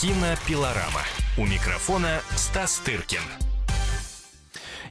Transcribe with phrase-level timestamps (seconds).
[0.00, 1.02] Кинопилорама.
[1.36, 3.20] У микрофона Стас Тыркин.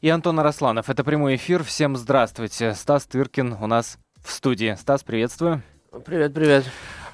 [0.01, 0.87] И Антон Арасланов.
[0.87, 1.63] Это прямой эфир.
[1.63, 2.75] Всем здравствуйте.
[2.75, 4.75] Стас Тыркин у нас в студии.
[4.79, 5.63] Стас, приветствую.
[6.05, 6.65] Привет, привет.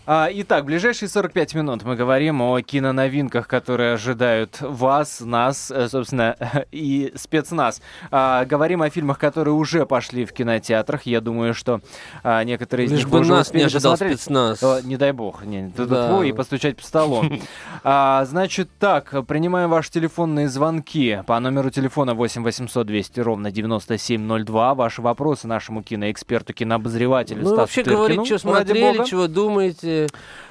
[0.07, 6.35] А, итак, ближайшие 45 минут мы говорим о киноновинках, которые ожидают вас, нас, э, собственно,
[6.71, 7.81] и спецназ.
[8.11, 11.07] А, говорим о фильмах, которые уже пошли в кинотеатрах.
[11.07, 11.81] Я думаю, что
[12.23, 14.21] а, некоторые из Лишь них бы уже нас не ожидал посмотреть.
[14.21, 14.63] спецназ.
[14.83, 16.23] Не дай бог, не, Да.
[16.23, 17.23] и постучать по столу.
[17.83, 24.75] Значит так, принимаем ваши телефонные звонки по номеру телефона 8 800 200 ровно 9702.
[24.75, 29.94] Ваши вопросы нашему киноэксперту, кинообозревателю Ну, вообще говорить, что ради смотрели, чего думаете.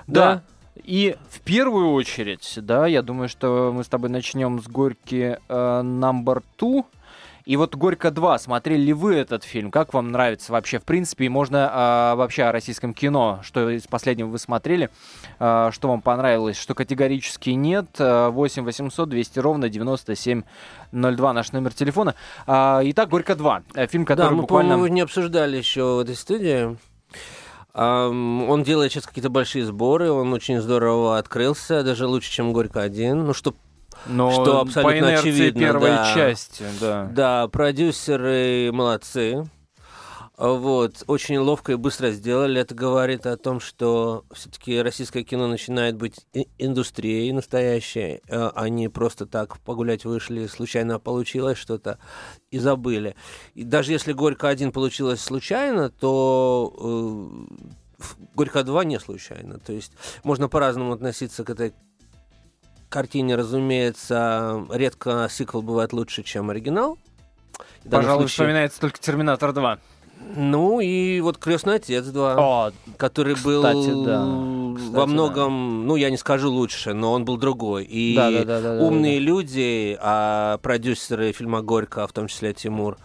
[0.07, 0.43] Да.
[0.83, 5.81] И в первую очередь, да, я думаю, что мы с тобой начнем с Горьки э,
[5.83, 6.85] Number Two.
[7.45, 9.71] И вот «Горько 2», смотрели ли вы этот фильм?
[9.71, 10.79] Как вам нравится вообще?
[10.79, 14.89] В принципе, и можно а, вообще о российском кино, что из последнего вы смотрели,
[15.39, 17.87] а, что вам понравилось, что категорически нет.
[17.99, 22.15] А, 8 800 200 ровно 9702 наш номер телефона.
[22.47, 24.75] А, итак, «Горько 2», э, фильм, Да, который мы, буквально...
[24.77, 26.79] по-моему, не обсуждали еще в этой студии.
[27.75, 33.15] Он делает сейчас какие-то большие сборы, он очень здорово открылся, даже лучше, чем «Горько-1».
[33.15, 33.55] Ну, что
[34.07, 36.15] Но что абсолютно по инерции очевидно, первой да.
[36.15, 37.09] части, да.
[37.13, 39.49] Да, продюсеры молодцы.
[40.37, 42.61] Вот, очень ловко и быстро сделали.
[42.61, 46.27] Это говорит о том, что все-таки российское кино начинает быть
[46.59, 51.99] индустрией настоящей, э, а не просто так погулять вышли, случайно получилось что-то
[52.51, 53.15] и забыли.
[53.55, 57.47] И даже если Горько один получилось случайно, то
[58.01, 59.61] э, Горько 2 не случайно.
[59.61, 59.93] То есть
[60.25, 61.75] можно по-разному относиться к этой
[62.89, 66.99] картине, разумеется, редко сиквел бывает лучше, чем оригинал.
[67.85, 69.79] В Пожалуй, случае- вспоминается только «Терминатор 2».
[70.37, 74.75] Ну и вот Крестный отец 2, О, который был кстати, да.
[74.77, 77.85] Кстати, во многом, ну я не скажу лучше, но он был другой.
[77.85, 82.53] И Да, да, да, да, да, умные люди, а продюсеры фильма Горько, в том числе
[82.53, 82.97] Тимур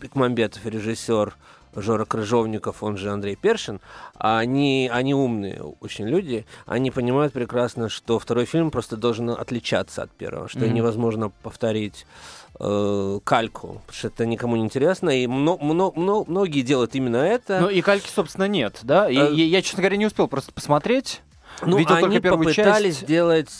[0.00, 1.34] Бекмамбетов, и режиссер
[1.76, 3.80] Жора Крыжовников, он же Андрей Першин,
[4.14, 10.10] они, они умные очень люди, они понимают прекрасно, что второй фильм просто должен отличаться от
[10.10, 10.74] первого, что Мгм.
[10.74, 12.06] невозможно повторить
[12.60, 17.18] э, кальку, потому что это никому не интересно, и мно- мно- мно- многие делают именно
[17.18, 17.60] это.
[17.60, 19.08] Ну и кальки, собственно, нет, да?
[19.08, 21.22] И, Э, я, честно говоря, не успел просто посмотреть.
[21.62, 23.06] Ну, Видел они только первую попытались часть.
[23.06, 23.50] сделать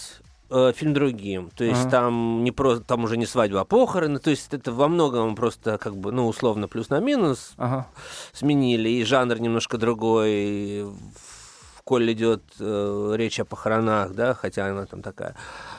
[0.51, 1.51] э, фильм другим.
[1.55, 1.91] То есть Ага.
[1.91, 4.19] там не просто, там уже не свадьба, а похороны.
[4.19, 7.87] То есть это во многом просто как бы, ну, условно, плюс на минус Ага.
[8.33, 8.89] сменили.
[8.89, 10.31] И жанр немножко другой.
[10.33, 10.87] и
[11.89, 15.35] коль идет э, речь о похоронах, да, хотя она там такая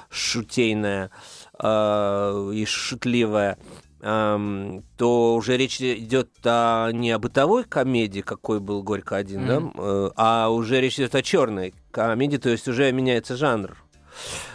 [0.10, 1.12] шутейная
[1.60, 3.60] э, и шутливая.
[4.02, 9.60] ам, то уже речь идет о, не о бытовой комедии, какой был Горько один, да,
[9.60, 9.74] Мгм.
[9.78, 13.76] э, а уже речь идет о черной комедии, то есть уже меняется жанр э,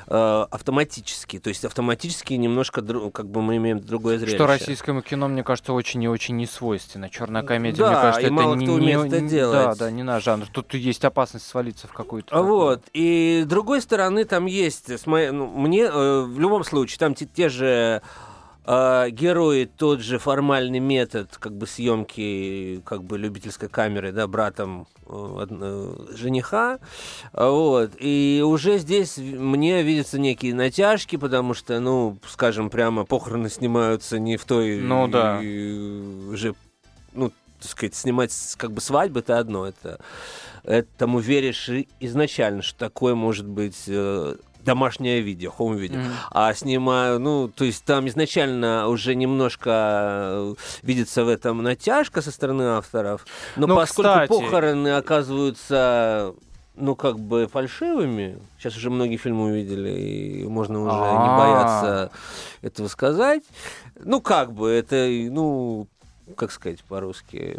[0.09, 4.37] автоматически, то есть автоматически немножко как бы мы имеем другое зрелище.
[4.37, 7.09] Что российскому кино, мне кажется, очень и очень не свойственно.
[7.11, 9.65] Черная комедия, Да, мне кажется, и это мало не, кто не- это не- делать.
[9.65, 10.47] Да, да, не наш жанр.
[10.53, 12.35] Тут есть опасность свалиться в какую-то.
[12.35, 12.83] А Вот.
[12.93, 17.15] И с другой стороны, там есть, с моей- ну, мне э, в любом случае, там
[17.15, 18.03] те, те же
[18.65, 24.87] э, герои, тот же формальный метод как бы съемки как бы любительской камеры, да, братом
[25.07, 26.79] э, э, жениха,
[27.33, 33.51] А вот, и уже здесь мне видятся некие натяжки, потому что, ну, скажем, прямо похороны
[33.51, 35.41] снимаются не в той Ну да.
[35.41, 36.55] же,
[37.13, 39.99] ну, так сказать, снимать как бы свадьбы это одно, это
[40.65, 41.71] этому веришь
[42.01, 45.99] изначально, что такое может быть э, домашнее видео, хоум-видео.
[46.01, 46.09] Мгм.
[46.31, 52.31] А снимаю, ну, то есть там изначально уже немножко э, видится в этом натяжка со
[52.31, 53.27] стороны авторов.
[53.57, 54.29] Но Ну, поскольку кстати.
[54.31, 56.35] похороны оказываются
[56.77, 58.37] ну, как бы фальшивыми.
[58.59, 61.39] Сейчас уже многие фильмы увидели, и можно уже не А.
[61.39, 62.11] бояться
[62.63, 63.45] этого сказать.
[64.01, 65.87] Ну, как бы, это, ну,
[66.37, 67.59] как сказать по-русски?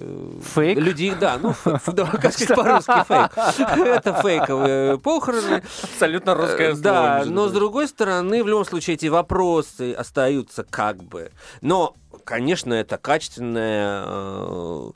[0.55, 0.79] Фейк?
[0.79, 1.53] Люди, да, ну,
[1.87, 3.77] да, как сказать по-русски, фейк.
[3.77, 5.63] Это фейковые похороны.
[5.83, 11.31] Абсолютно Э, Да, но с другой стороны, в любом случае, эти вопросы остаются как бы.
[11.61, 14.91] Но, конечно, это качественное, э,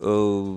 [0.00, 0.56] э,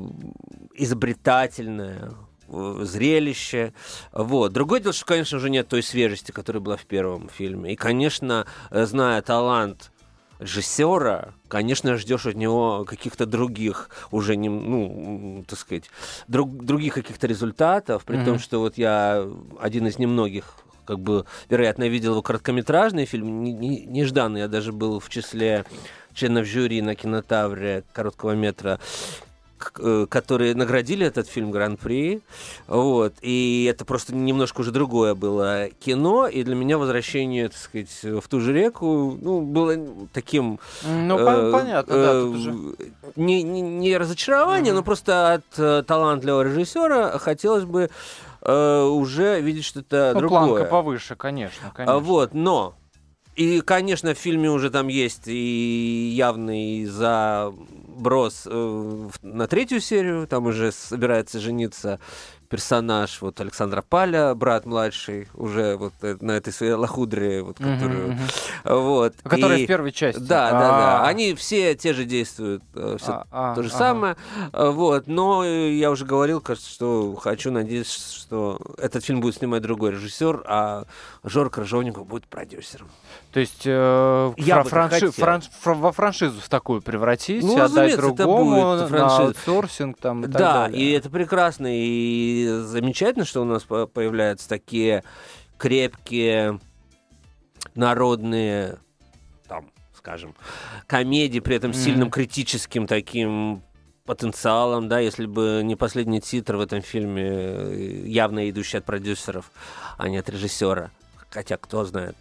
[0.74, 2.12] изобретательное
[2.48, 3.74] э, зрелище.
[4.12, 4.54] Вот.
[4.54, 7.74] Другое дело, что, конечно, уже нет той свежести, которая была в первом фильме.
[7.74, 9.92] И, конечно, э, зная талант
[10.40, 15.86] режиссера, конечно, ждешь от него каких-то других уже не, ну, так сказать,
[16.30, 18.25] друг- других каких-то результатов, при Мгм.
[18.25, 19.28] том, что вот я
[19.60, 20.54] один из немногих
[20.86, 25.66] как бы, вероятно, видел его короткометражный фильм, не- не- нежданно, я даже был в числе
[26.16, 28.80] членов жюри на кинотавре короткого метра
[30.10, 32.22] которые наградили этот фильм Гран-при.
[32.68, 33.14] Вот.
[33.22, 36.28] И это просто немножко уже другое было кино.
[36.28, 39.76] И для меня возвращение, так сказать, в ту же реку ну, было
[40.14, 40.60] таким...
[40.84, 43.12] Ну, э, понятно, э, да.
[43.16, 44.76] Не, не, не разочарование, mm-hmm.
[44.76, 47.90] но просто от э, талантливого режиссера хотелось бы
[48.42, 50.40] э, уже видеть что-то ну, другое.
[50.40, 52.00] планка повыше, конечно, а конечно.
[52.00, 52.76] Вот, но
[53.39, 60.47] и, конечно, в фильме уже там есть и явный заброс э, на третью серию, там
[60.47, 62.01] уже собирается жениться
[62.50, 68.18] персонаж вот Александра Паля, брат младший, уже вот э, на этой своей лохудре, вот, которую...
[68.66, 69.13] Вот.
[69.24, 70.19] Которая в первой части.
[70.19, 71.01] Да, да, да.
[71.01, 71.07] А.
[71.07, 74.18] Они все те же действуют, э, все а, то же самое.
[74.51, 75.07] Вот.
[75.07, 80.44] Но я уже говорил, кажется, что хочу надеяться, что этот фильм будет снимать другой режиссер,
[80.46, 80.86] а
[81.24, 82.90] Жор Крыжовников будет продюсером.
[83.31, 85.12] То есть э, я франши...
[85.12, 85.44] фран...
[85.63, 90.31] во франшизу в такую превратить, ну, отдать другому, это будет на аутсорсинг там и да,
[90.31, 90.72] так далее.
[90.72, 95.03] Да, и это прекрасно, и замечательно, что у нас появляются такие
[95.57, 96.59] крепкие
[97.75, 98.77] народные,
[99.47, 100.36] там, скажем,
[100.88, 101.83] комедии, при этом mm-hmm.
[101.83, 103.63] сильным критическим таким
[104.06, 109.51] потенциалом, да, если бы не последний титр в этом фильме, э, явно идущий от продюсеров,
[109.97, 110.91] а не от режиссера
[111.30, 112.16] хотя кто знает,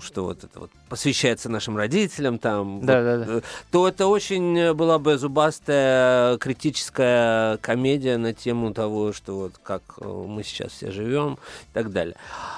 [0.00, 3.40] что вот это вот посвящается нашим родителям там, да, вот, да, да.
[3.70, 9.82] то это очень э, была бы зубастая критическая комедия на тему того, что вот как
[10.00, 12.16] э, мы сейчас все живем и так далее.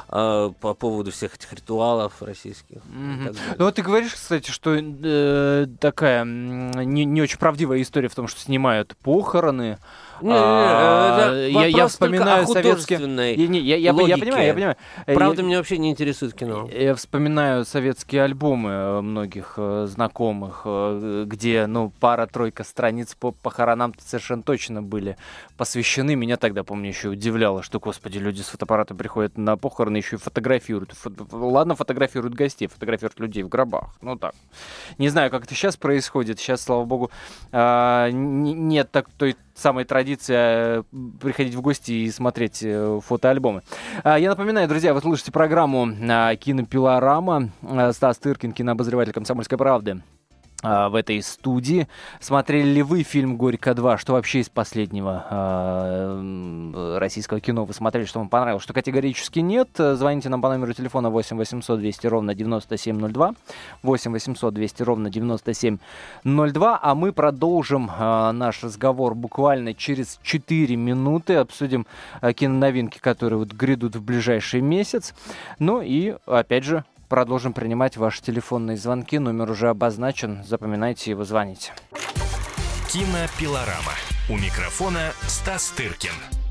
[0.08, 2.78] А, по поводу всех этих ритуалов российских.
[2.78, 3.56] Mm-hmm.
[3.58, 8.28] Ну вот ты говоришь, кстати, что э, такая не, не очень правдивая история в том,
[8.28, 9.78] что снимают похороны,
[10.22, 12.98] а, я, я вспоминаю советские...
[12.98, 14.76] Не, я, я, я понимаю, я понимаю.
[15.06, 16.68] Правда, меня вообще не интересует кино.
[16.72, 23.94] Я вспоминаю советские альбомы э, многих э, знакомых, э, где, ну, пара-тройка страниц по похоронам
[23.98, 25.16] совершенно точно были
[25.56, 26.14] посвящены.
[26.14, 30.18] Меня тогда, помню, еще удивляло, что, господи, люди с фотоаппарата приходят на похороны, еще и
[30.18, 30.94] фотографируют.
[31.32, 33.94] Ладно, фотографируют гостей, фотографируют людей в гробах.
[34.00, 34.34] Ну, так.
[34.98, 36.38] Не знаю, как это сейчас происходит.
[36.38, 37.10] Сейчас, слава богу,
[37.52, 40.82] а, нет так той самой традиции э,
[41.20, 43.62] приходить в гости и смотреть э, фотоальбомы.
[44.04, 47.50] А, я напоминаю, друзья, вы слушаете программу а, «Кинопилорама».
[47.62, 50.02] А, Стас Тыркин, кинообозреватель «Комсомольской правды».
[50.62, 51.88] А, в этой студии.
[52.20, 53.98] Смотрели ли вы фильм «Горько 2»?
[53.98, 58.62] Что вообще из последнего э, российского кино вы смотрели, что вам понравилось?
[58.62, 59.70] Что категорически нет?
[59.76, 63.34] Звоните нам по номеру телефона 8 800 200 ровно 9702.
[63.82, 66.78] 8 800 200 ровно 9702.
[66.80, 71.34] А мы продолжим э, наш разговор буквально через 4 минуты.
[71.34, 71.88] Обсудим
[72.20, 75.12] э, киноновинки, которые вот грядут в ближайший месяц.
[75.58, 79.18] Ну и, опять же, Продолжим принимать ваши телефонные звонки.
[79.18, 80.42] Номер уже обозначен.
[80.44, 81.74] Запоминайте его, звоните.
[82.88, 83.92] Кинопилорама.
[84.30, 86.41] У микрофона Стас Тыркин.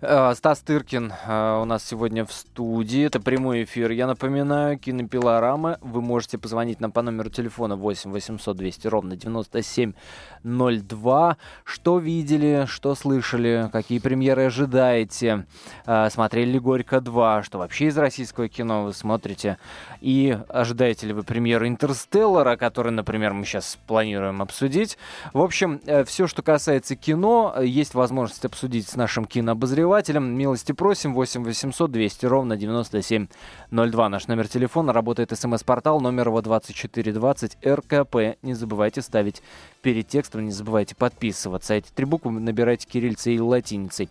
[0.00, 3.04] Э, Стас Тыркин э, у нас сегодня в студии.
[3.04, 3.90] Это прямой эфир.
[3.90, 5.78] Я напоминаю, кинопилорамы.
[5.80, 11.36] Вы можете позвонить нам по номеру телефона 8 800 200 ровно 9702.
[11.64, 15.46] Что видели, что слышали, какие премьеры ожидаете?
[15.86, 19.58] Э, смотрели ли «Горько 2», что вообще из российского кино вы смотрите?
[20.00, 24.98] И ожидаете ли вы премьеру «Интерстеллара», который, например, мы сейчас планируем обсудить?
[25.32, 30.36] В общем, все, что касается кино, есть возможность обсудить с нашим кинообозревателем обозревателям.
[30.36, 31.14] Милости просим.
[31.14, 34.08] 8 800 200 ровно 9702.
[34.08, 34.92] Наш номер телефона.
[34.92, 36.00] Работает смс-портал.
[36.00, 38.16] Номер его 2420 РКП.
[38.42, 39.42] Не забывайте ставить
[39.82, 40.44] перед текстом.
[40.44, 41.74] Не забывайте подписываться.
[41.74, 44.08] Эти три буквы набирайте кириллицей и латиницей.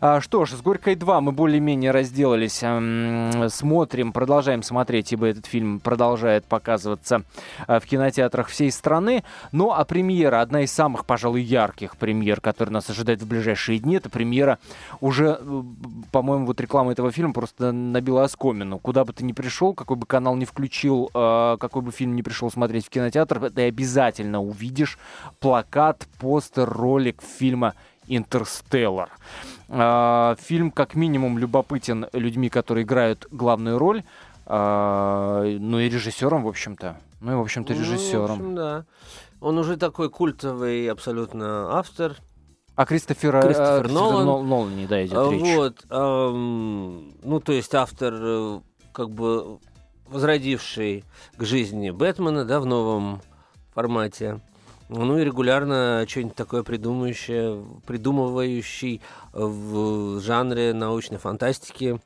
[0.00, 2.62] А, что ж, с «Горькой 2» мы более-менее разделались.
[3.52, 7.22] Смотрим, продолжаем смотреть, ибо этот фильм продолжает показываться
[7.66, 9.24] а, в кинотеатрах всей страны.
[9.52, 13.96] Ну, а премьера, одна из самых, пожалуй, ярких премьер, которая нас ожидает в ближайшие дни,
[13.96, 14.58] это премьера
[15.02, 15.62] уже, э,
[16.12, 18.78] по-моему, вот реклама этого фильма просто набила оскомину.
[18.78, 22.22] Куда бы ты ни пришел, какой бы канал ни включил, а, какой бы фильм ни
[22.22, 24.98] пришел смотреть в кинотеатр, ты обязательно увидишь
[25.40, 27.74] плакат, постер, ролик фильма
[28.06, 29.10] «Интерстеллар».
[29.68, 34.04] А, фильм как минимум любопытен людьми, которые играют главную роль,
[34.46, 36.96] ну и режиссером, в общем-то.
[37.20, 38.26] Ну и, в общем-то, режиссером.
[38.26, 38.84] Ну, в общем, да.
[39.40, 42.16] Он уже такой культовый абсолютно автор.
[42.74, 45.42] А Кристофер, э, Кристофер э, Нолан, Нол, Нолан не да, идет а, речь.
[45.42, 48.60] Вот, эм, ну, то есть автор, э,
[48.92, 49.58] как бы
[50.06, 51.04] возродивший
[51.36, 53.20] к жизни Бэтмена, да, в новом
[53.74, 54.40] формате.
[54.88, 59.00] Ну и регулярно что-нибудь такое придумывающее, придумывающий
[59.32, 61.98] в жанре научной фантастики.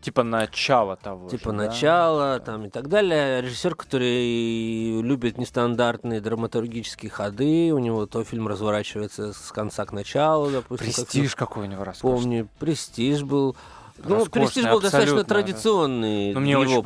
[0.00, 1.64] Типа начало того типа же, да?
[1.64, 3.42] начала там и так далее.
[3.42, 10.50] Режиссер, который любит нестандартные драматургические ходы, у него то фильм разворачивается с конца к началу,
[10.50, 10.92] допустим.
[10.92, 12.20] как Престиж какой у него роскошный.
[12.20, 13.56] Помню, престиж был.
[14.04, 15.24] Ну, престиж был достаточно да.
[15.24, 16.82] традиционный Ну, мне в очень его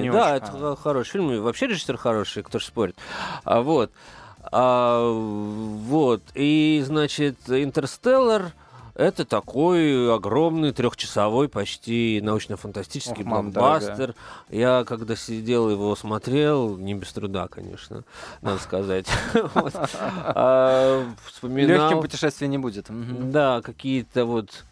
[0.00, 1.30] мне да, очень это хороший фильм.
[1.30, 2.96] И вообще режиссер хороший, кто же спорит.
[3.44, 3.92] А, вот.
[4.50, 6.22] А, вот.
[6.34, 8.52] И, значит, Интерстеллар
[9.00, 14.14] это такой огромный трехчасовой почти научно-фантастический блокбастер.
[14.50, 18.04] Я когда сидел его смотрел, не без труда, конечно,
[18.42, 19.06] надо сказать.
[20.32, 21.04] А,
[21.42, 22.86] Легким путешествия не будет.
[22.88, 24.64] Да, какие-то вот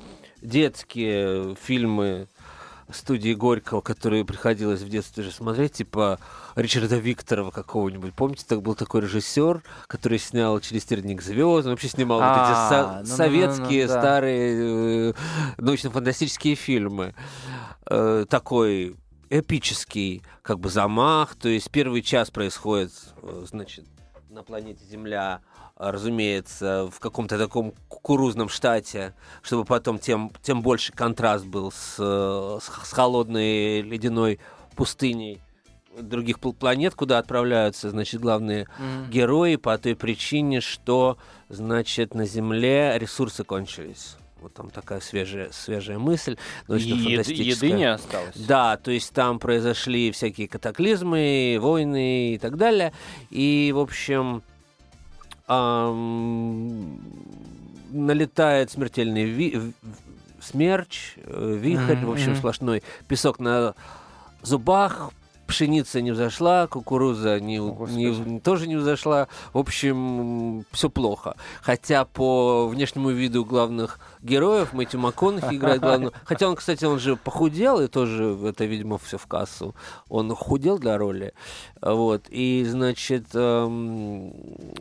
[0.43, 2.29] детские фильмы
[2.93, 6.19] студии Горького, которые приходилось в детстве же смотреть, типа
[6.57, 8.15] Ричарда Викторова какого-нибудь.
[8.15, 12.33] Помните, так был такой режиссер, который снял «Через терник звезд», он вообще снимал вот А,
[12.33, 15.15] эти ну-ну-ну-ну, советские старые э,
[15.59, 17.15] научно-фантастические фильмы.
[17.91, 18.97] Э, такой
[19.31, 22.93] эпический как бы замах, то есть первый час происходит,
[23.23, 23.85] э, значит,
[24.31, 30.93] на планете Земля, а, разумеется, в каком-то таком кукурузном штате, чтобы потом тем, тем больше
[30.93, 34.41] контраст был с, э, с, холодной ледяной
[34.75, 35.41] пустыней
[36.01, 39.11] других пл- планет, куда отправляются, значит, главные Мгм.
[39.11, 41.19] герои по той причине, что,
[41.49, 44.17] значит, на Земле ресурсы кончились.
[44.41, 46.37] Вот там такая свежая, свежая мысль.
[46.69, 47.69] И еды, научно-фантастическая.
[47.71, 48.37] еды не осталось.
[48.37, 52.93] Да, то есть там произошли всякие катаклизмы, войны и так далее.
[53.31, 54.45] И, в общем,
[57.91, 59.73] налетает смертельный ви-
[60.41, 63.75] смерч, э, вихрь, Мгм, в общем, сплошной песок на
[64.43, 65.11] зубах,
[65.49, 69.27] пшеница не взошла, кукуруза не, О, не- тоже не взошла.
[69.53, 71.35] В общем, все плохо.
[71.63, 76.13] Хотя по внешнему виду главных героев Мэтью МакКонахи играет главного.
[76.25, 79.75] Хотя он, кстати, он же похудел, и тоже это, видимо, все в кассу.
[80.09, 81.33] Он худел для роли.
[81.81, 82.27] Вот.
[82.29, 84.33] И, значит, эм,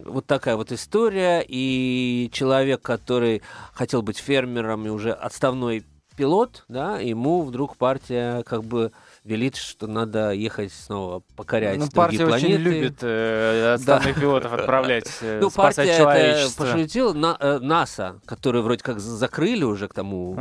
[0.06, 1.44] вот такая вот история.
[1.48, 3.42] И человек, который
[3.74, 5.86] хотел быть фермером и уже отставной
[6.18, 8.92] пилот, да, ему вдруг партия как бы
[9.24, 12.62] велит, что надо ехать снова покорять Ну, другие партия очень планеты.
[12.64, 16.64] любит э, отставных пилотов отправлять, э, Ну, спасать партия это человечество.
[16.66, 17.14] пошутила.
[17.14, 20.38] На, э, НАСА, которые вроде как за- закрыли уже к тому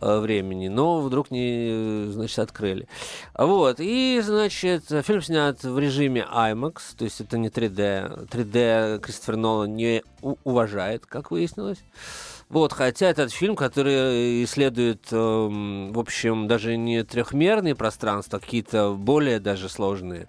[0.00, 2.88] э, времени, но вдруг не, значит, открыли.
[3.38, 8.26] Вот, и, значит, фильм снят в режиме IMAX, то есть это не 3D.
[8.28, 10.02] 3D Кристофер Нолан не
[10.42, 11.78] уважает, как выяснилось.
[12.52, 18.92] Вот, хотя этот фильм, который исследует, эм, в общем, даже не трехмерные пространства, а какие-то
[18.92, 20.26] более даже сложные,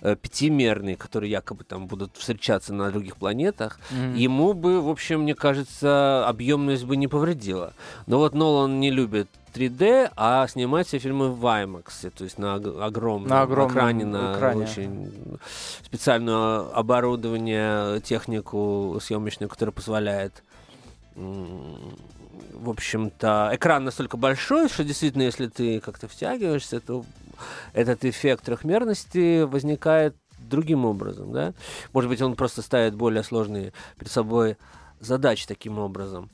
[0.00, 4.14] э, пятимерные, которые якобы там будут встречаться на других планетах, Мгм.
[4.14, 7.74] ему бы, в общем, мне кажется, объемность бы не повредила.
[8.06, 12.54] Но вот Нолан не любит 3D, а снимать все фильмы в IMAX, то есть на
[12.56, 14.62] ог- огромном, На огромном экране, на экране.
[14.62, 15.12] очень
[15.84, 20.42] специальное оборудование, технику съемочную, которая позволяет
[21.20, 27.04] в общем-то, экран настолько большой, что действительно, если ты как-то втягиваешься, то
[27.72, 31.54] этот эффект трехмерности возникает другим образом, да?
[31.92, 34.56] Может быть, он просто ставит более сложные перед собой
[35.00, 36.30] задачи таким образом.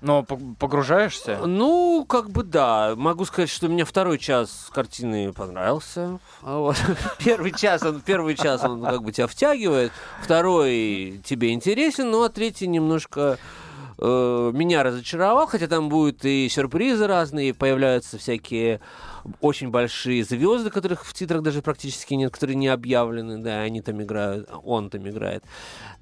[0.00, 1.38] Но по- погружаешься?
[1.46, 2.94] Ну, как бы да.
[2.94, 6.18] Могу сказать, что мне второй час картины понравился.
[6.42, 6.76] А вот
[7.24, 12.28] Первый час, он, первый час он как бы тебя втягивает, второй тебе интересен, ну а
[12.28, 13.38] третий немножко
[13.98, 18.80] э, меня разочаровал, хотя там будут и сюрпризы разные, появляются всякие
[19.40, 24.02] очень большие звезды, которых в титрах даже практически нет, которые не объявлены, да, они там
[24.02, 25.44] играют, он там играет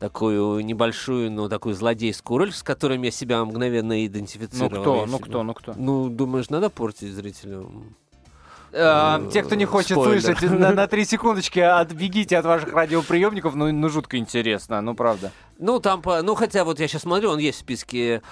[0.01, 4.83] такую небольшую, но такую злодейскую роль, с которой я себя мгновенно Ну идентифицировал.
[4.83, 5.75] кто, Я ну себя- кто, ну кто?
[5.77, 7.95] Ну, думаешь, надо портить зрителям?
[8.73, 10.21] Э, Те, кто не хочет спойлер.
[10.21, 15.31] слышать, на, на три секундочки отбегите от ваших радиоприемников, ну, ну жутко интересно, ну правда.
[15.59, 18.23] Ну, там, по- ну, хотя вот я сейчас смотрю, он есть в списке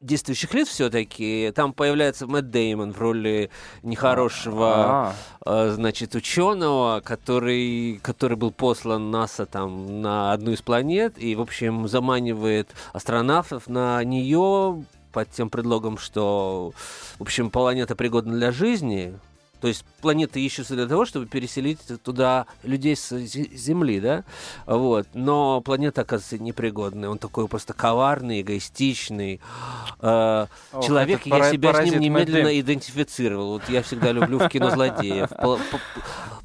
[0.00, 1.52] действующих лиц все-таки.
[1.54, 3.50] Там появляется Мэтт Деймон в роли
[3.82, 5.14] нехорошего, А,
[5.46, 11.40] э, значит, ученого, который, который был послан НАСА там на одну из планет и, в
[11.40, 16.72] общем, заманивает астронавтов на нее под тем предлогом, что,
[17.18, 19.14] в общем, планета пригодна для жизни.
[19.62, 24.24] То есть планеты ищутся для того, чтобы переселить туда людей с Зе- Земли, да?
[24.66, 25.06] Вот.
[25.14, 27.08] Но планета, оказывается, непригодная.
[27.08, 29.40] Он такой просто коварный, эгоистичный.
[30.00, 32.60] Э, ох, человек, я пара- себя с ним Мэтт немедленно Дэймон.
[32.60, 33.48] идентифицировал.
[33.52, 35.30] Вот я всегда люблю в кино злодеев.
[35.30, 35.58] По-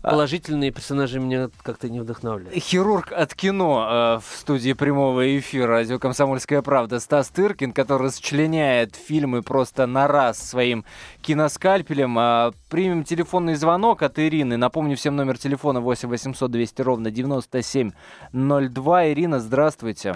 [0.01, 2.53] положительные персонажи меня как-то не вдохновляют.
[2.63, 8.95] Хирург от кино э, в студии прямого эфира радио «Комсомольская правда» Стас Тыркин, который расчленяет
[8.95, 10.85] фильмы просто на раз своим
[11.23, 12.17] киноскальпелем.
[12.19, 14.57] Э, примем телефонный звонок от Ирины.
[14.57, 19.07] Напомню всем номер телефона 8 800 200 ровно 9702.
[19.09, 20.15] Ирина, здравствуйте.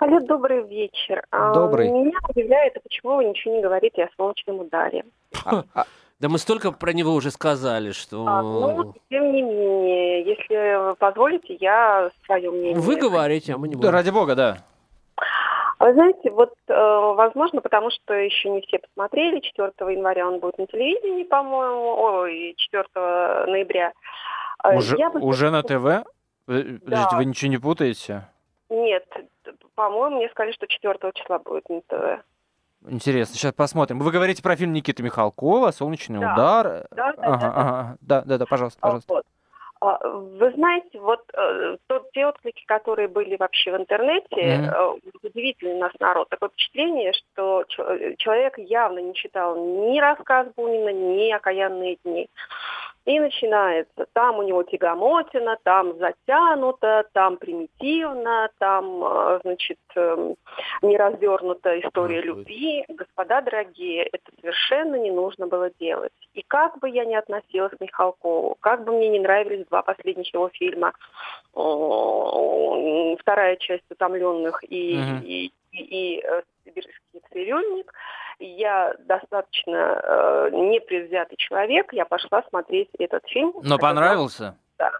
[0.00, 1.24] Алло, добрый вечер.
[1.32, 1.88] А, Добрый.
[1.90, 5.04] Меня удивляет, а почему вы ничего не говорите о солнечном ударе.
[5.44, 5.64] А,
[6.20, 8.24] Да мы столько про него уже сказали, что...
[8.26, 12.78] А, ну, тем не менее, если вы позволите, я свое мнение.
[12.78, 13.90] Вы говорите, а мы не да, будем.
[13.90, 14.58] ради бога, да.
[15.80, 16.74] Вы знаете, вот, э,
[17.14, 22.54] возможно, потому что еще не все посмотрели, 4 января он будет на телевидении, по-моему, ой,
[22.56, 22.84] 4
[23.46, 23.92] ноября.
[24.64, 26.04] Э, Уже, я бы- уже на ТВ?
[26.48, 27.16] Вы- Подождите, Да.
[27.16, 28.26] вы ничего не путаете?
[28.70, 29.04] Нет,
[29.76, 32.22] по-моему, мне сказали, что 4 числа будет на ТВ.
[32.88, 33.98] Интересно, сейчас посмотрим.
[34.00, 36.32] Вы говорите про фильм Никиты Михалкова «Солнечный Да.
[36.32, 36.86] удар».
[36.90, 37.60] Да, да, Ага, да, да.
[37.60, 37.96] ага.
[38.00, 39.14] Да, да, да, пожалуйста, А, пожалуйста.
[39.14, 39.24] вот.
[39.80, 45.78] А, Вы знаете, вот э, тот, те отклики, которые были вообще в интернете, э, удивительный
[45.78, 46.28] нас народ.
[46.28, 52.28] Такое впечатление, что э, человек явно не читал ни рассказ Бунина, ни «Окаянные дни».
[53.08, 54.06] И начинается.
[54.12, 60.36] Там у него тягомотина, там затянуто, там примитивно, там, э, значит, эм,
[60.82, 62.84] не развернута история любви.
[62.88, 66.12] Господа дорогие, это совершенно не нужно было делать.
[66.34, 70.34] И как бы я ни относилась к Михалкову, как бы мне не нравились два последних
[70.34, 70.92] его фильма,
[73.18, 75.22] вторая часть «Утомленных» и, Мгм.
[75.24, 77.90] и, и, и, э, «Сибирский цирюльник»,
[78.38, 83.52] я достаточно э, непредвзятый человек, я пошла смотреть этот фильм.
[83.62, 84.56] Но понравился?
[84.78, 84.92] Да.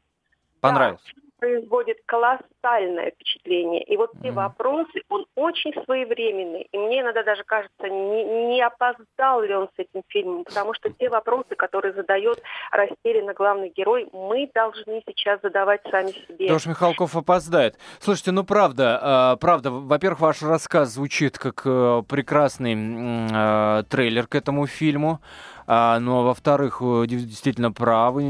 [0.61, 1.05] Понравился.
[1.07, 3.83] фильм производит колоссальное впечатление.
[3.85, 4.37] И вот те Мгм.
[4.37, 6.69] вопросы, он очень своевременный.
[6.73, 10.91] И мне иногда даже кажется, не, не опоздал ли он с этим фильмом, потому что
[10.91, 16.47] те вопросы, которые задает растерянно главный герой, мы должны сейчас задавать сами себе.
[16.47, 17.77] Потому что Михалков опоздает.
[18.01, 24.35] Слушайте, ну правда, э, правда, во-первых, ваш рассказ звучит как э, прекрасный э, трейлер к
[24.35, 25.21] этому фильму.
[25.71, 28.23] А, ну а во-вторых, дев- действительно правы,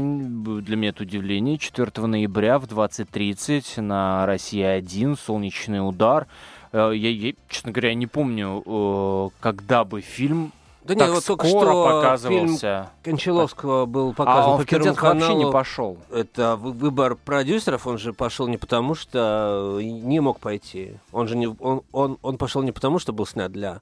[0.61, 1.57] для меня это удивление.
[1.57, 6.27] 4 ноября в 20.30 на Россия-1 «Солнечный удар».
[6.73, 10.51] Э, я, я, честно говоря, не помню, э, когда бы фильм
[10.83, 12.89] Да так нет, вот только что фильм показывался.
[13.03, 15.51] Кончаловского был А показан он по Первому кинотеатр вообще не каналу.
[15.53, 15.97] пошел.
[16.11, 20.91] Это вы- выбор продюсеров, он же пошел не потому, что не мог пойти.
[21.13, 23.79] Он же не, он, он, он пошел не потому, что был снят для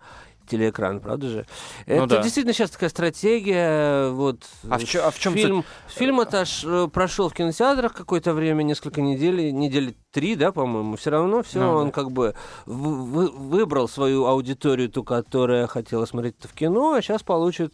[0.47, 1.45] телеэкрана, правда же?
[1.85, 2.23] Это Ну да.
[2.23, 4.09] действительно сейчас такая стратегия.
[4.09, 7.93] Вот, А в чё- а в чём фильм, фильм это аж, э, прошел в кинотеатрах
[7.93, 10.95] какое-то время, несколько недель, недели три, да, по-моему.
[10.95, 11.91] Все равно все, Ну он да.
[11.91, 12.33] как бы
[12.65, 17.73] вы- выбрал свою аудиторию, ту, которая хотела смотреть это в кино, а сейчас получит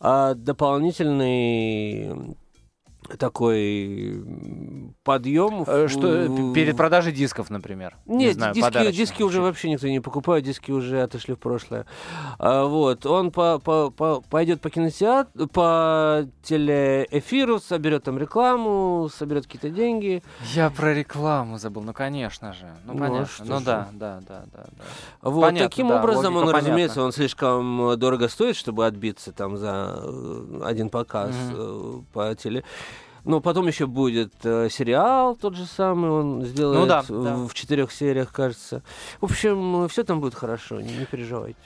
[0.00, 2.36] а, дополнительный
[3.18, 4.22] такой
[5.04, 5.64] подъем.
[5.66, 7.96] Э, Что э, перед продажей дисков, например.
[8.06, 11.86] Не Нет, знаю, диски, диски уже вообще никто не покупает, диски уже отошли в прошлое.
[12.38, 19.44] А, вот, он по, по, по- пойдет по кинотеатру, по телеэфиру, соберет там рекламу, соберет
[19.44, 20.22] какие-то деньги.
[20.54, 22.66] Я про рекламу забыл, ну конечно же.
[22.86, 23.44] Ну Ну, а понятно.
[23.44, 23.64] Ну же.
[23.64, 24.84] да, да, да, да, да.
[25.22, 27.04] Вот, Понятно, таким да, образом он, логика разумеется, понятна.
[27.06, 30.02] он слишком э, дорого стоит, чтобы отбиться там за
[30.64, 32.64] один показ э, по теле.
[33.24, 37.36] Но потом еще будет э, сериал тот же самый, он сделает Ну да, в, да.
[37.36, 38.82] в четырех сериях, кажется.
[39.20, 41.56] В общем, все там будет хорошо, не, не переживайте.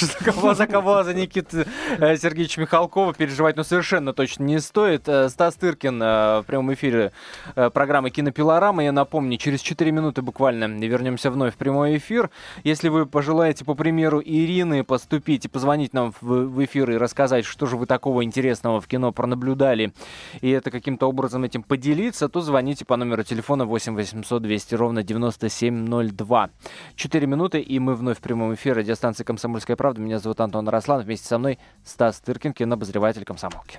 [0.00, 1.66] За кого, за кого, за Никиты
[1.98, 5.08] э, Сергеевича Михалкова переживать, ну, совершенно точно не стоит.
[5.08, 7.12] Э, Стас Тыркин э, в прямом эфире
[7.54, 8.84] программы «Кинопилорама».
[8.84, 12.30] Я напомню, через 4 минуты буквально вернемся вновь в прямой эфир.
[12.64, 17.44] Если вы пожелаете, по примеру Ирины, поступить и позвонить нам в, в эфир и рассказать,
[17.44, 19.92] что же вы такого интересного в кино пронаблюдали,
[20.40, 25.02] и это каким-то образом этим поделиться, то звоните по номеру телефона 8 800 200 ровно
[25.02, 26.50] 9702.
[26.96, 30.00] 4 минуты, и мы вновь в прямом эфире радиостанции «Комсомольская правда».
[30.00, 31.02] Меня зовут Антон Рослан.
[31.02, 33.78] Вместе со мной Стас Тыркин, кинообозреватель «Комсомолки».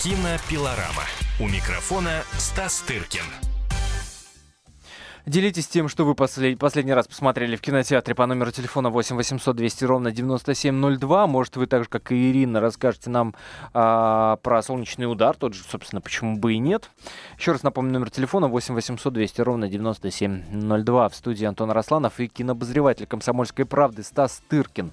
[0.00, 1.02] Кинопилорама.
[1.40, 3.55] У микрофона Стас Тыркин.
[5.26, 9.56] Делитесь тем, что вы послед- последний раз посмотрели в кинотеатре по номеру телефона 8 800
[9.56, 11.26] 200 ровно 9702.
[11.26, 13.34] Может, вы так же, как и Ирина, расскажете нам
[13.74, 15.36] а, про «Солнечный удар».
[15.36, 16.90] Тот же, собственно, почему бы и нет.
[17.38, 21.08] Еще раз напомню, номер телефона 8 800 200 ровно 9702.
[21.08, 24.92] В студии Антон Росланов и кинообозреватель «Комсомольской правды» Стас Тыркин.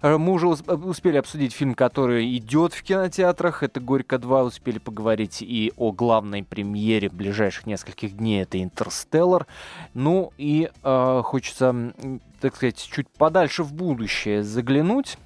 [0.00, 3.62] Э, Мы уже ус- успели обсудить фильм, который идет в кинотеатрах.
[3.62, 4.42] Это «Горько 2».
[4.44, 8.40] Успели поговорить и о главной премьере ближайших нескольких дней.
[8.40, 9.46] Это «Интерстеллар».
[9.94, 11.92] Ну и э, хочется,
[12.40, 15.18] так сказать, чуть подальше в будущее заглянуть,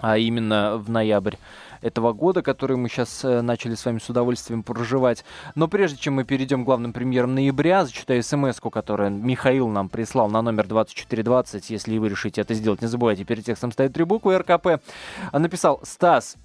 [0.00, 1.36] а именно в ноябрь
[1.80, 5.24] этого года, который мы сейчас э, начали с вами с удовольствием проживать.
[5.54, 10.28] Но прежде чем мы перейдем к главным премьерам ноября, зачитаю смс которую Михаил нам прислал
[10.28, 11.70] на номер 2420.
[11.70, 14.82] Если вы решите это сделать, не забывайте, перед текстом стоит три буквы РКП.
[15.32, 16.36] Написал «Стас,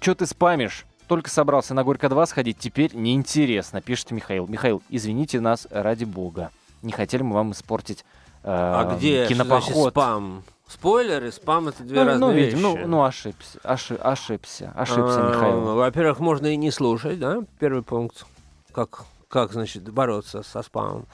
[0.00, 4.48] что ты спамишь?» Только собрался на Горько-2 сходить, теперь неинтересно, пишет Михаил.
[4.48, 6.50] Михаил, извините нас ради бога.
[6.82, 8.04] Не хотели мы вам испортить
[8.42, 9.92] э, А где кинопоход.
[9.92, 10.44] спам?
[10.68, 12.54] Спойлеры, спам это две Ну, разные ну, вещи.
[12.56, 15.74] ну, ну, ошибся, оши- ошибся, ошибся, А, Михаил.
[15.76, 18.26] Во-первых, можно и не слушать, да, первый пункт.
[18.72, 21.06] Как, как значит, бороться со спамом.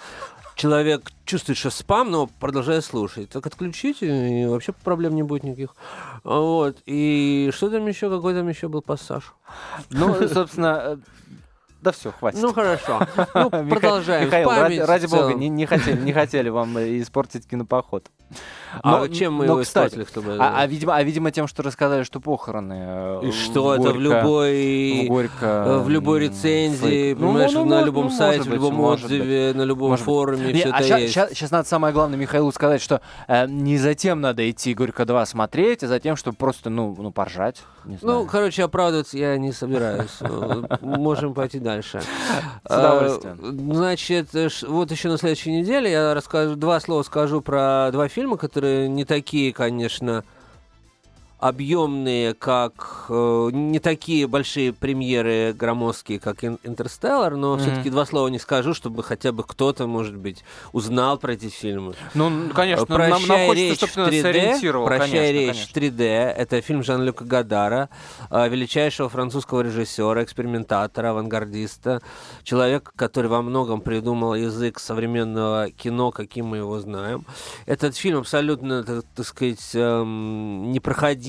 [0.54, 3.28] Человек чувствует, что спам, но продолжает слушать.
[3.30, 5.74] Так отключите, и вообще проблем не будет никаких.
[6.24, 6.78] Вот.
[6.86, 8.08] И что там еще?
[8.10, 9.34] Какой там еще был пассаж?
[9.90, 10.98] Ну, собственно,
[11.82, 12.40] да все, хватит.
[12.40, 13.06] Ну, хорошо.
[13.34, 14.26] Ну, продолжаем.
[14.26, 18.08] Михаил, ради, ради бога, не, не хотели, не хотели вам испортить кинопоход.
[18.82, 20.36] А Но- чем мы но, его кстати, испортили, чтобы...
[20.40, 22.74] А, а, видимо, а видимо тем, что рассказали, что похороны.
[22.78, 25.04] э, И что это в Горько- любой...
[25.04, 27.12] в Горько, э, В любой рецензии.
[27.12, 29.04] Ну, понимаешь, ну, на ну, любом ну, сайте, в быть, любом быть.
[29.04, 30.14] отзыве, на любом Может быть.
[30.14, 31.12] форуме, Не, все а это ща- есть.
[31.34, 35.82] сейчас надо самое главное Михаилу сказать, что э, не затем надо идти Горько 2 смотреть,
[35.84, 37.62] а затем, чтобы просто, ну, ну поржать.
[38.00, 40.16] Ну, короче, оправдываться я не собираюсь.
[40.20, 42.00] Э, Можем пойти дальше.
[42.68, 43.74] С удовольствием.
[43.74, 44.28] Значит,
[44.66, 49.04] вот еще на следующей неделе я расскажу, два слова скажу про два фильма, которые не
[49.04, 50.24] такие, конечно,
[51.42, 57.60] объемные, как э, не такие большие премьеры громоздкие, как «Ин- «Интерстеллар», но Мгм.
[57.62, 61.94] все-таки два слова не скажу, чтобы хотя бы кто-то, может быть, узнал про эти фильмы.
[62.14, 64.22] Ну, конечно, нам, нам «Прощай, хочется, речь» чтобы в ты нас 3D.
[64.22, 64.86] сориентировал.
[64.86, 65.72] «Прощай, конечно, речь» конечно.
[65.72, 66.04] в 3D.
[66.32, 67.88] Это фильм Жан-Люка Гадара,
[68.30, 72.02] э, величайшего французского режиссера, экспериментатора, авангардиста,
[72.44, 77.24] человека, который во многом придумал язык современного кино, каким мы его знаем.
[77.66, 80.70] Этот фильм абсолютно, так, так сказать, эм,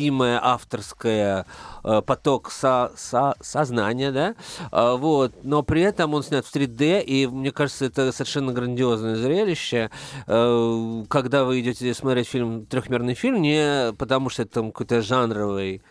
[0.04, 1.46] непроходимая авторская
[1.84, 4.36] э, поток со- со- сознания, да,
[4.72, 9.16] А, вот, но при этом он снят в 3D, и мне кажется, это совершенно грандиозное
[9.16, 9.90] зрелище,
[10.28, 15.82] Э, когда вы идете смотреть фильм, трехмерный фильм, не потому что это там какой-то жанровый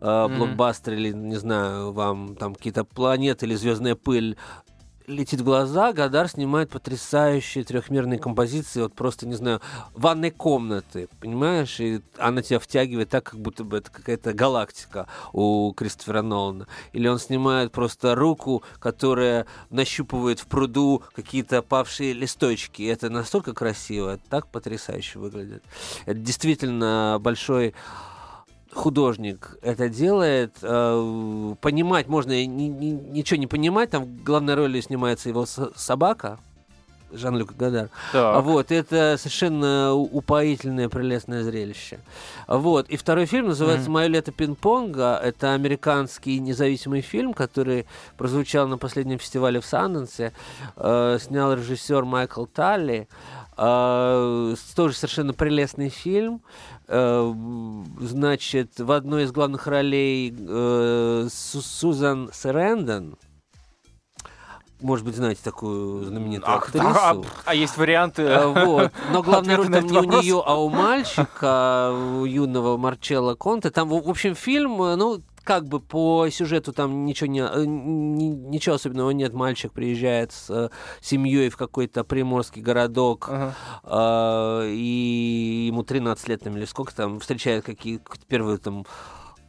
[0.00, 4.36] э, блокбастер или, не знаю, вам там какие-то планеты или звездная пыль
[5.08, 9.60] летит в глаза, Гадар снимает потрясающие трехмерные композиции, вот просто, не знаю,
[9.94, 11.80] ванной комнаты, понимаешь?
[11.80, 16.68] И она тебя втягивает так, как будто бы это какая-то галактика у Кристофера Нолана.
[16.92, 22.82] Или он снимает просто руку, которая нащупывает в пруду какие-то опавшие листочки.
[22.82, 25.64] И это настолько красиво, так потрясающе выглядит.
[26.04, 27.74] Это действительно большой
[28.78, 35.46] художник это делает, э, понимать можно и ничего не понимать, там главной роли снимается его
[35.46, 36.38] со- собака,
[37.10, 37.88] Жан-Люк Гадар.
[38.12, 38.44] Так.
[38.44, 42.00] Вот, это совершенно упоительное, прелестное зрелище.
[42.46, 43.90] Вот, и второй фильм называется.
[43.90, 45.18] «Мое лето пинг-понга».
[45.22, 47.86] Это американский независимый фильм, который
[48.18, 50.32] прозвучал на последнем фестивале в Санденсе.
[50.76, 53.08] Э, снял режиссер Майкл Талли.
[53.58, 56.40] С- тоже совершенно прелестный фильм.
[56.86, 57.32] Э,
[58.00, 63.16] значит, в одной из главных ролей э, Су- Сузан Сэрендон.
[64.80, 66.86] Может быть, знаете такую знаменитую Ах, актрису.
[66.88, 68.22] а, а есть варианты?
[68.22, 68.92] Э, Вот.
[69.12, 70.22] Но главная роль там не у вопрос?
[70.24, 73.70] нее, а у мальчика, у юного Марчелла Конте.
[73.70, 77.64] Там, в в общем, фильм, э, ну, как бы по сюжету там ничего, не, э,
[77.64, 79.32] ни- ничего особенного нет.
[79.32, 80.68] Мальчик приезжает с э,
[81.00, 83.54] семьей в какой-то приморский городок, Ага.
[84.62, 88.84] э, и ему 13 лет там, или сколько там, встречает какие первые там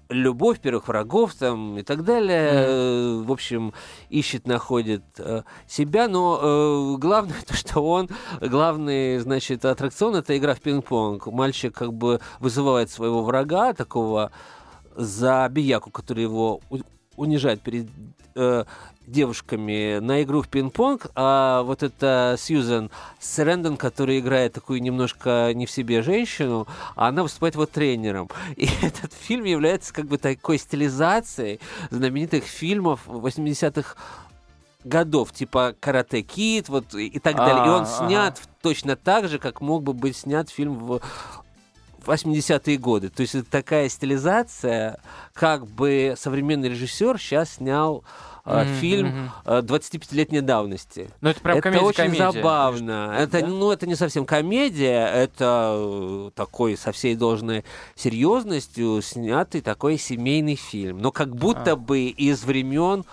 [0.08, 2.50] любовь первых врагов там и так далее.
[2.54, 3.74] Э, В общем,
[4.10, 8.08] ищет, находит э, себя, но э, главное то, что он,
[8.40, 11.28] главный, значит, аттракцион это игра в пинг-понг.
[11.28, 14.32] Мальчик как бы вызывает своего врага, такого
[15.00, 16.62] забияку, который его
[17.16, 17.88] унижает перед
[18.36, 18.64] э,
[19.08, 25.66] девушками на игру в пинг-понг, а вот это Сьюзен Срэндон, которая играет такую немножко не
[25.66, 28.30] в себе женщину, она выступает вот тренером.
[28.56, 31.60] И этот фильм является как бы такой стилизацией
[31.90, 33.96] знаменитых фильмов 80-х
[34.84, 37.66] годов, типа «Карате Кид», вот и так далее.
[37.66, 41.02] И он А, снят точно так же, как мог бы быть снят фильм в
[42.06, 43.10] 80-е годы.
[43.10, 45.00] То есть это такая стилизация,
[45.34, 48.04] как бы современный режиссер сейчас снял
[48.46, 49.32] Мгм, фильм мгм.
[49.46, 51.12] э, 25-летней давности.
[51.22, 52.32] Ну, это прям это комедия, очень комедия.
[52.32, 53.16] забавно.
[53.20, 53.48] Это, Да?
[53.48, 57.64] ну, это не совсем комедия, это э, такой со всей должной
[57.96, 61.00] серьезностью снятый такой семейный фильм.
[61.00, 61.76] Но как будто А.
[61.76, 63.06] бы из времен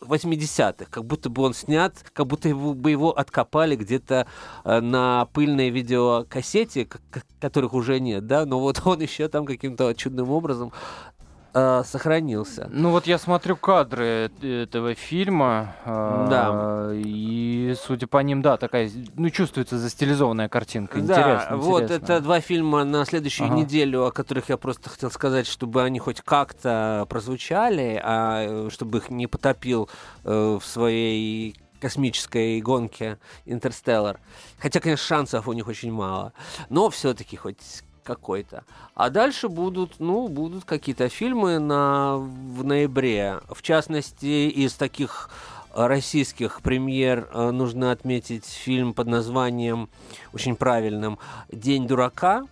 [0.00, 4.26] 80-х, как будто бы он снят, как будто его, бы его откопали где-то
[4.64, 6.88] э, на пыльной видеокассете,
[7.40, 10.72] которых уже нет, да, но вот он еще там каким-то чудным образом
[11.54, 12.68] э, сохранился.
[12.70, 16.90] Ну вот я смотрю кадры этого фильма, э- Да.
[16.94, 21.00] и судя по ним, да, такая, ну чувствуется застилизованная картинка.
[21.00, 22.04] Да, Интересно, вот интересно.
[22.04, 23.56] это два фильма на следующую Ага.
[23.56, 28.98] неделю, о которых я просто хотел сказать, чтобы они хоть как-то прозвучали, а э, чтобы
[28.98, 29.88] их не потопил
[30.24, 34.18] э, в своей космической гонке Интерстеллар.
[34.58, 36.32] Хотя, конечно, шансов у них очень мало.
[36.70, 38.64] Но все-таки хоть какой-то.
[38.94, 43.40] А дальше будут, ну, будут какие-то фильмы на, в ноябре.
[43.50, 45.28] В частности, из таких
[45.74, 49.88] э, российских премьер э, нужно отметить фильм под названием
[50.32, 51.18] очень правильным
[51.52, 52.44] «День дурака».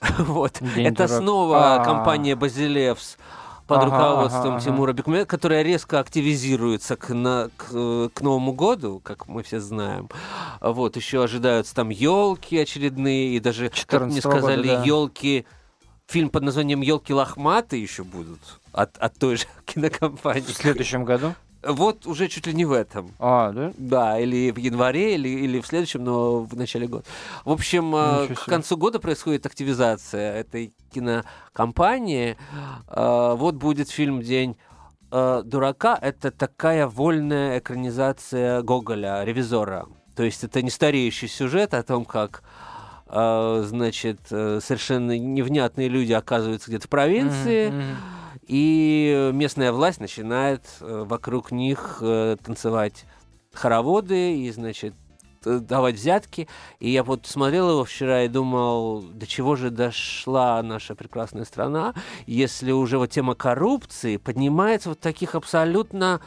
[0.18, 0.58] Вот.
[0.60, 1.18] День Это дурака.
[1.18, 1.84] снова А.
[1.84, 3.16] компания «Базилевс»
[3.70, 4.60] под Ага, руководством ага.
[4.60, 9.60] Тимура Бекмамбетова, которая резко активизируется к, на- к, э, к Новому году, как мы все
[9.60, 10.08] знаем.
[10.60, 14.82] Вот, еще ожидаются там елки очередные, и даже, как мне 14-го года, сказали, да.
[14.84, 15.46] елки.
[16.08, 18.40] Фильм под названием Елки лохматые еще будут
[18.72, 20.40] от, от той же кинокомпании.
[20.42, 21.34] В следующем году?
[21.62, 23.12] Вот уже чуть ли не в этом.
[23.18, 23.72] А, да?
[23.76, 27.04] Да, или в январе, или, или в следующем, но в начале года.
[27.44, 32.36] В общем, э, к концу года происходит активизация этой кинокомпании.
[32.88, 34.56] Э, Вот будет фильм «День
[35.10, 35.98] э, дурака».
[36.00, 39.86] Это такая вольная экранизация Гоголя, «Ревизора».
[40.16, 42.42] То есть это не стареющий сюжет о том, как
[43.12, 47.96] значит, совершенно невнятные люди оказываются где-то в провинции, мгм.
[48.50, 53.04] И местная власть начинает э, вокруг них э, танцевать
[53.52, 54.92] хороводы и, значит,
[55.44, 56.48] э, давать взятки.
[56.80, 61.94] И я вот смотрел его вчера и думал, до чего же дошла наша прекрасная страна,
[62.26, 66.20] если уже вот тема коррупции поднимается вот таких абсолютно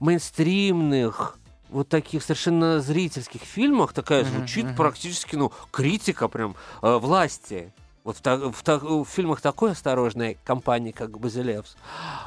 [0.00, 1.38] мейнстримных,
[1.68, 4.74] вот таких совершенно зрительских фильмах, такая звучит мгм.
[4.74, 7.72] практически, ну, критика прям э, власти.
[8.08, 11.76] Вот в, в в фильмах такой осторожной компании, как Базилевс.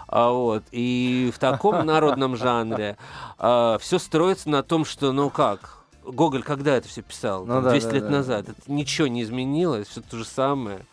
[0.07, 0.63] А, вот.
[0.71, 2.97] И в таком народном жанре
[3.39, 7.47] все строится на том, что, ну как, Гоголь когда это все писал?
[7.47, 8.09] Ну Там, да, 200 да, лет да.
[8.11, 8.49] назад.
[8.49, 10.85] Это ничего не изменилось, все то же самое.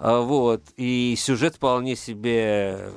[0.00, 0.60] А, вот.
[0.76, 2.90] И сюжет вполне себе,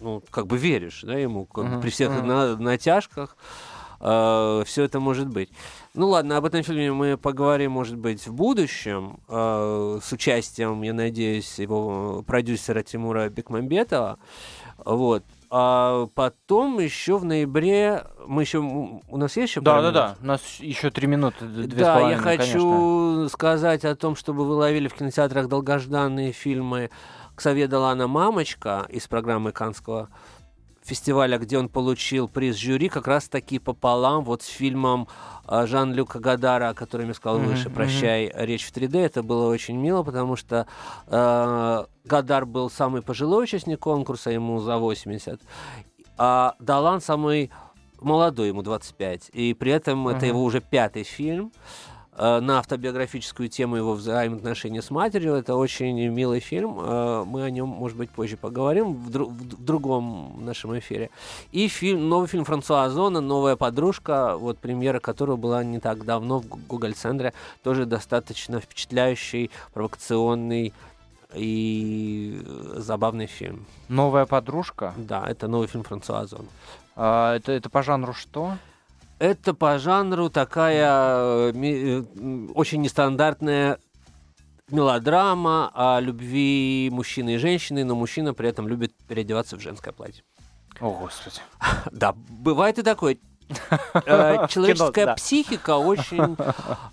[0.00, 2.26] ну, как бы веришь, да, ему, как Мгм, при всех мгм.
[2.26, 3.38] на- натяжках
[4.00, 5.50] все это может быть.
[5.94, 10.94] Ну ладно, об этом фильме мы поговорим, может быть, в будущем, э, с участием, я
[10.94, 14.18] надеюсь, его продюсера Тимура Бекмамбетова.
[14.84, 15.24] Вот.
[15.50, 20.16] А потом еще в ноябре мы еще у нас есть еще Да, да, да.
[20.22, 23.28] У нас еще три минуты, две Да, я хочу конечно.
[23.30, 26.90] сказать о том, чтобы вы ловили в кинотеатрах долгожданные фильмы
[27.34, 30.10] Ксавье Далана «Мамочка» из программы Канского
[30.88, 35.06] фестиваля, где он получил приз жюри, как раз таки пополам вот с фильмом
[35.46, 37.70] э, Жан-Люка Гадара, о котором я сказал Мгм, выше.
[37.70, 38.98] «Прощай, речь в 3D».
[38.98, 40.66] Это было очень мило, потому что
[41.06, 45.40] э, Гадар был самый пожилой участник конкурса, ему за 80,
[46.16, 47.50] а Далан самый
[48.00, 49.30] молодой, ему 25.
[49.32, 50.26] И при этом это Мгм.
[50.26, 51.87] его уже пятый фильм э,
[52.18, 55.34] на автобиографическую тему его взаимоотношения с матерью.
[55.34, 56.78] Это очень милый фильм.
[56.80, 61.10] Э, Мы о нем, может быть, позже поговорим в, дру- в другом нашем эфире.
[61.52, 66.40] И фильм, новый фильм Франсуа Озона «Новая подружка», вот премьера которого была не так давно
[66.40, 67.32] в Google-центре.
[67.62, 70.72] Тоже достаточно впечатляющий, провокационный
[71.34, 73.66] и э, забавный фильм.
[73.88, 74.94] Новая подружка.
[74.96, 76.48] Да, это новый фильм Франсуа Озона.
[76.96, 78.56] А, это, это по жанру что?
[79.18, 82.02] Это по жанру такая э, э,
[82.54, 83.78] очень нестандартная
[84.70, 90.22] мелодрама о любви мужчины и женщины, но мужчина при этом любит переодеваться в женское платье.
[90.80, 91.40] О, господи.
[91.90, 93.18] Да, бывает и такое.
[93.94, 96.36] Э, Человеческая психика очень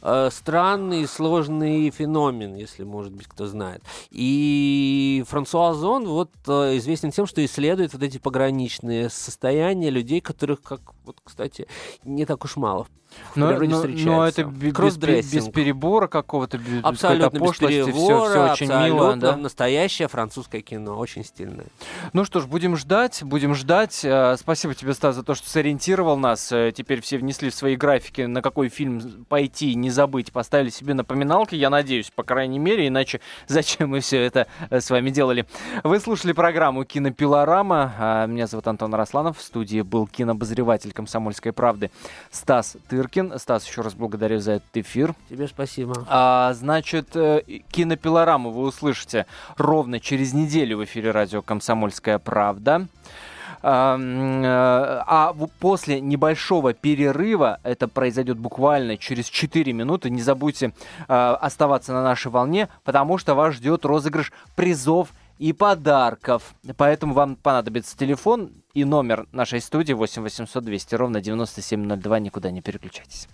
[0.02, 3.84] э, странный и сложный феномен, если, может быть, кто знает.
[4.12, 10.62] И Франсуа Озон вот э, известен тем, что исследует вот эти пограничные состояния людей, которых,
[10.62, 11.68] как вот, кстати,
[12.04, 12.90] не так уж мало в
[13.36, 14.06] Но, природе но- встречается.
[14.12, 18.86] но это бе- без, без перебора какого-то, без, Абсолютно без пошлости, все, перебора, очень абсолютно
[18.86, 19.36] мило, да?
[19.38, 21.66] настоящее французское кино, очень стильное.
[22.14, 24.02] Ну что ж, будем ждать, будем ждать.
[24.04, 26.52] Э, Спасибо тебе, Стас, за то, что сориентировал нас.
[26.52, 30.94] Э, Теперь все внесли в свои графики, на какой фильм пойти, не забыть, поставили себе
[30.94, 35.46] напоминалки, я надеюсь, по крайней мере, иначе зачем мы все это э, с вами делали.
[35.84, 37.94] Вы слушали программу «Кинопилорама».
[37.98, 39.38] А, Меня зовут Антон Росланов.
[39.38, 41.92] В студии был кинообозреватель «Комсомольской правды»
[42.32, 43.38] Стас Тыркин.
[43.38, 45.14] Стас, еще раз благодарю за этот эфир.
[45.30, 46.06] Тебе спасибо.
[46.10, 47.42] А, значит, э,
[47.72, 49.26] кинопилораму вы услышите
[49.58, 52.88] ровно через неделю в эфире радио «Комсомольская правда».
[53.62, 60.74] А, э, а после небольшого перерыва, это произойдет буквально через 4 минуты, не забудьте
[61.08, 66.56] э, оставаться на нашей волне, потому что вас ждет розыгрыш призов и подарков.
[66.78, 72.20] Поэтому вам понадобится телефон и номер нашей студии 8 800 200 ровно 9702.
[72.20, 73.28] Никуда не переключайтесь.